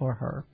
[0.00, 0.44] or her.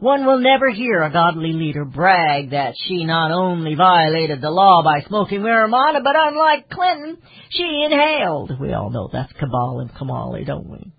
[0.00, 4.82] One will never hear a godly leader brag that she not only violated the law
[4.82, 7.18] by smoking marijuana, but unlike Clinton,
[7.50, 8.58] she inhaled.
[8.58, 10.92] We all know that's cabal and Kamali, don't we?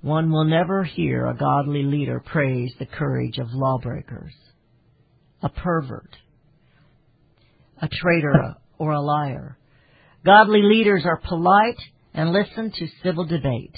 [0.00, 4.32] One will never hear a godly leader praise the courage of lawbreakers
[5.44, 6.16] a pervert,
[7.80, 9.58] a traitor, or a liar.
[10.24, 11.78] Godly leaders are polite
[12.14, 13.76] and listen to civil debate.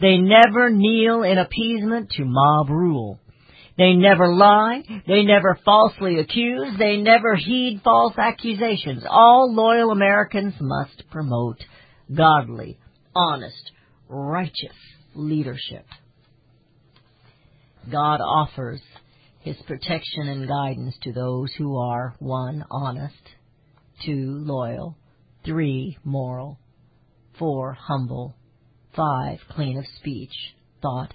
[0.00, 3.20] They never kneel in appeasement to mob rule.
[3.78, 4.82] They never lie.
[5.06, 6.76] They never falsely accuse.
[6.78, 9.04] They never heed false accusations.
[9.08, 11.58] All loyal Americans must promote
[12.12, 12.78] godly,
[13.14, 13.70] honest,
[14.08, 14.76] righteous
[15.14, 15.86] leadership.
[17.90, 18.80] God offers
[19.44, 23.14] his protection and guidance to those who are one, honest,
[24.04, 24.96] two, loyal,
[25.44, 26.58] three, moral,
[27.38, 28.34] four, humble,
[28.96, 30.32] five, clean of speech,
[30.80, 31.12] thought,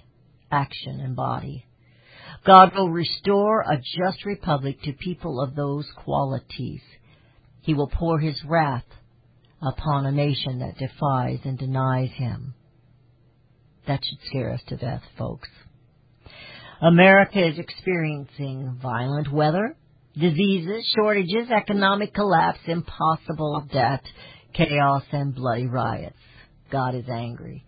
[0.52, 1.66] action, and body.
[2.46, 6.82] God will restore a just republic to people of those qualities.
[7.62, 8.86] He will pour his wrath
[9.60, 12.54] upon a nation that defies and denies him.
[13.88, 15.48] That should scare us to death, folks.
[16.82, 19.76] America is experiencing violent weather,
[20.14, 24.02] diseases, shortages, economic collapse, impossible debt,
[24.54, 26.16] chaos, and bloody riots.
[26.72, 27.64] God is angry.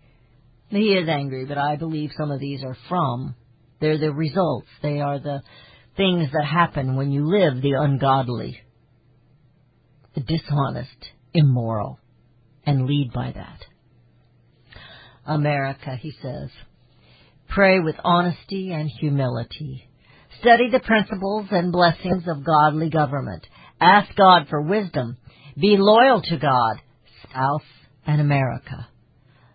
[0.69, 3.35] He is angry, but I believe some of these are from,
[3.79, 4.67] they're the results.
[4.81, 5.43] They are the
[5.95, 8.59] things that happen when you live the ungodly,
[10.15, 10.89] the dishonest,
[11.33, 11.99] immoral,
[12.65, 13.59] and lead by that.
[15.25, 16.49] America, he says,
[17.53, 19.87] Pray with honesty and humility.
[20.39, 23.45] Study the principles and blessings of godly government.
[23.79, 25.17] Ask God for wisdom.
[25.55, 26.77] Be loyal to God,
[27.31, 27.61] South
[28.07, 28.87] and America.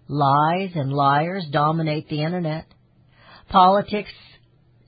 [0.07, 2.66] Lies and liars dominate the internet.
[3.49, 4.12] Politics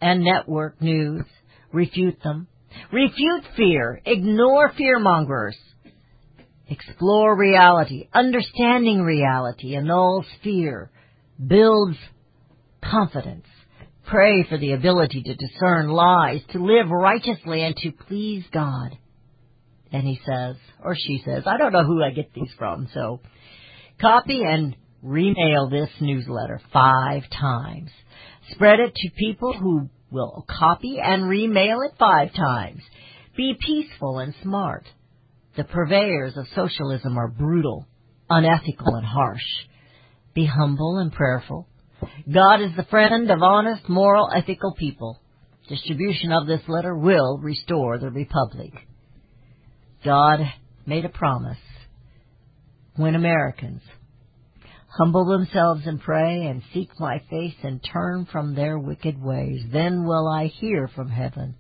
[0.01, 1.25] and network news
[1.73, 2.47] refute them.
[2.93, 4.01] Refute fear.
[4.07, 5.57] Ignore fearmongers.
[6.69, 8.09] Explore reality.
[8.15, 10.93] Understanding reality annuls fear.
[11.45, 11.97] Builds
[12.83, 13.47] confidence.
[14.07, 18.97] Pray for the ability to discern lies, to live righteously, and to please God.
[19.93, 23.21] And he says, or she says, I don't know who I get these from, so
[24.01, 27.91] copy and remail this newsletter five times.
[28.51, 32.83] Spread it to people who will copy and remail it five times.
[33.37, 34.85] Be peaceful and smart.
[35.57, 37.87] The purveyors of socialism are brutal,
[38.29, 39.43] unethical, and harsh.
[40.35, 41.69] Be humble and prayerful.
[42.33, 45.21] God is the friend of honest, moral, ethical people.
[45.69, 48.73] Distribution of this letter will restore the republic.
[50.05, 50.41] God
[50.87, 51.59] made a promise.
[52.97, 53.83] When Americans
[54.99, 60.05] humble themselves and pray and seek my face and turn from their wicked ways, then
[60.05, 61.55] will I hear from heaven,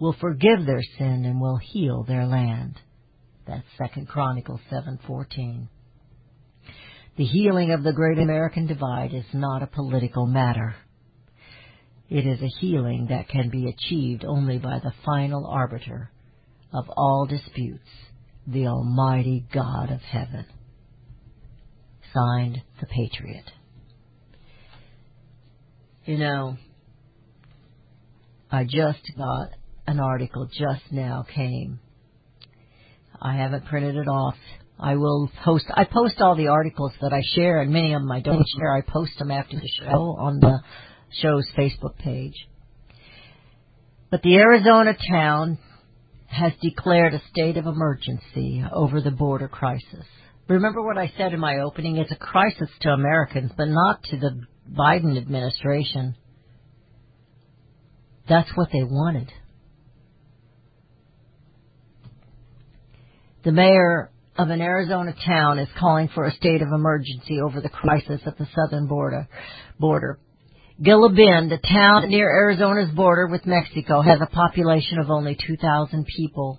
[0.00, 2.80] will forgive their sin and will heal their land.
[3.46, 5.68] That's Second Chronicles 7:14.
[7.16, 10.74] The healing of the great American divide is not a political matter.
[12.08, 16.10] It is a healing that can be achieved only by the final arbiter
[16.72, 17.88] of all disputes,
[18.46, 20.46] the Almighty God of heaven.
[22.14, 23.50] Signed, The Patriot.
[26.04, 26.56] You know,
[28.50, 29.50] I just got
[29.86, 31.78] an article just now came.
[33.20, 34.36] I haven't printed it off.
[34.78, 38.10] I will post, I post all the articles that I share and many of them
[38.10, 38.60] I don't mm-hmm.
[38.60, 38.74] share.
[38.74, 40.60] I post them after the show on the
[41.20, 42.34] show's Facebook page.
[44.10, 45.58] But the Arizona town
[46.26, 50.04] has declared a state of emergency over the border crisis.
[50.48, 51.96] Remember what I said in my opening?
[51.96, 56.16] It's a crisis to Americans, but not to the Biden administration.
[58.28, 59.32] That's what they wanted.
[63.44, 67.68] The mayor of an Arizona town is calling for a state of emergency over the
[67.68, 69.28] crisis at the southern border.
[69.78, 70.18] border.
[70.78, 76.58] Bend, a town near Arizona's border with Mexico, has a population of only 2,000 people.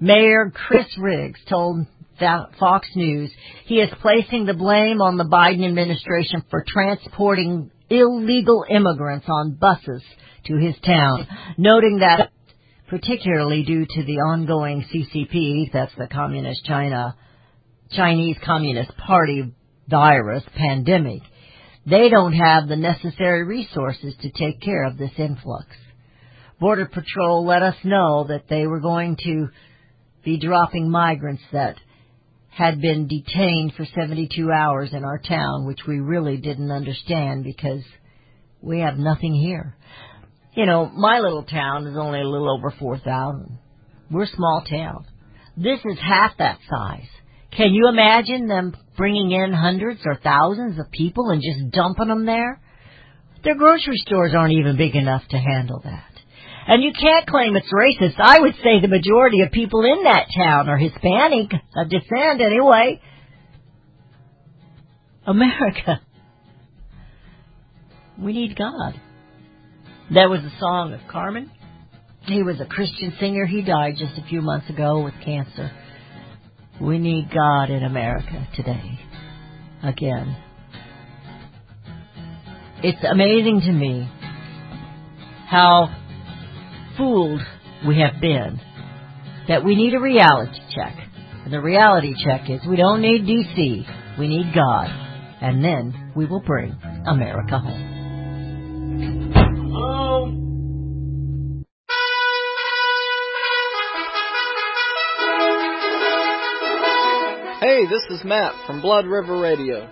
[0.00, 1.86] Mayor Chris Riggs told
[2.18, 3.30] Fox News
[3.66, 10.02] he is placing the blame on the Biden administration for transporting illegal immigrants on buses
[10.46, 12.30] to his town, noting that
[12.94, 17.16] particularly due to the ongoing CCP, that's the Communist China,
[17.90, 19.52] Chinese Communist Party
[19.88, 21.20] virus pandemic,
[21.84, 25.66] they don't have the necessary resources to take care of this influx.
[26.60, 29.48] Border Patrol let us know that they were going to
[30.24, 31.74] be dropping migrants that
[32.50, 37.82] had been detained for 72 hours in our town, which we really didn't understand because
[38.62, 39.76] we have nothing here.
[40.54, 43.58] You know, my little town is only a little over 4,000.
[44.10, 45.06] We're a small town.
[45.56, 47.08] This is half that size.
[47.56, 52.26] Can you imagine them bringing in hundreds or thousands of people and just dumping them
[52.26, 52.60] there?
[53.42, 56.10] Their grocery stores aren't even big enough to handle that.
[56.66, 58.18] And you can't claim it's racist.
[58.18, 63.00] I would say the majority of people in that town are Hispanic of descent anyway.
[65.26, 66.00] America.
[68.18, 69.00] We need God.
[70.12, 71.50] That was a song of Carmen.
[72.26, 73.46] He was a Christian singer.
[73.46, 75.70] He died just a few months ago with cancer.
[76.80, 78.98] We need God in America today.
[79.82, 80.36] Again.
[82.82, 84.10] It's amazing to me
[85.48, 85.88] how
[86.98, 87.40] fooled
[87.86, 88.60] we have been
[89.48, 90.96] that we need a reality check.
[91.44, 94.88] And the reality check is we don't need DC, we need God.
[95.40, 96.76] And then we will bring
[97.06, 97.93] America home.
[107.86, 109.90] This is Matt from Blood River Radio.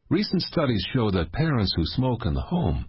[0.10, 2.86] Recent studies show that parents who smoke in the home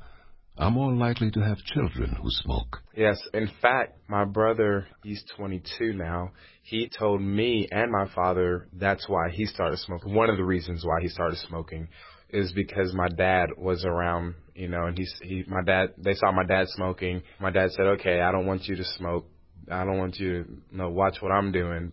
[0.56, 2.78] are more likely to have children who smoke.
[2.94, 6.30] Yes, in fact, my brother, he's 22 now.
[6.62, 10.14] He told me and my father that's why he started smoking.
[10.14, 11.88] One of the reasons why he started smoking
[12.28, 16.30] is because my dad was around, you know, and he's he my dad they saw
[16.30, 17.22] my dad smoking.
[17.40, 19.26] My dad said, "Okay, I don't want you to smoke.
[19.68, 21.92] I don't want you to you know, watch what I'm doing."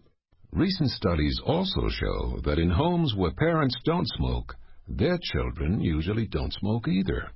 [0.51, 4.55] Recent studies also show that in homes where parents don't smoke,
[4.87, 7.29] their children usually don't smoke either.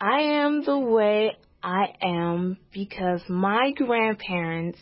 [0.00, 4.78] I am the way I am because my grandparents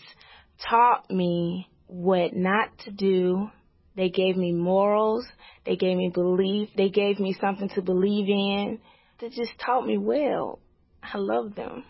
[0.68, 3.48] taught me what not to do.
[3.96, 5.24] They gave me morals.
[5.64, 6.68] They gave me belief.
[6.76, 8.78] They gave me something to believe in.
[9.20, 10.58] They just taught me well.
[11.02, 11.84] I love them.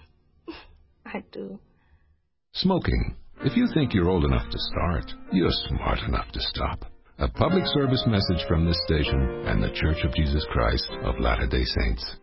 [1.07, 1.59] I do.
[2.53, 3.17] Smoking.
[3.45, 6.87] If you think you're old enough to start, you're smart enough to stop.
[7.19, 11.47] A public service message from this station and the Church of Jesus Christ of Latter
[11.47, 12.17] day Saints.